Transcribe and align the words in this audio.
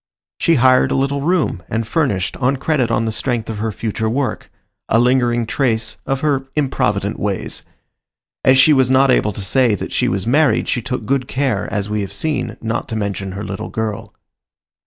She 0.39 0.55
hired 0.55 0.89
a 0.89 0.95
little 0.95 1.21
room 1.21 1.61
and 1.69 1.87
furnished 1.87 2.35
on 2.37 2.57
credit 2.57 2.89
on 2.89 3.05
the 3.05 3.11
strength 3.11 3.51
of 3.51 3.59
her 3.59 3.71
future 3.71 4.09
work—a 4.09 4.97
lingering 4.99 5.45
trace 5.45 5.97
of 6.07 6.21
her 6.21 6.47
improvident 6.55 7.19
ways. 7.19 7.61
As 8.43 8.57
she 8.57 8.73
was 8.73 8.89
not 8.89 9.11
able 9.11 9.31
to 9.31 9.41
say 9.45 9.75
that 9.75 9.91
she 9.91 10.07
was 10.07 10.25
married 10.25 10.67
she 10.67 10.81
took 10.81 11.05
good 11.05 11.27
care, 11.27 11.71
as 11.71 11.87
we 11.87 12.01
have 12.01 12.13
seen, 12.13 12.57
not 12.61 12.89
to 12.89 12.95
mention 12.95 13.33
her 13.33 13.43
little 13.43 13.69
girl. 13.69 14.15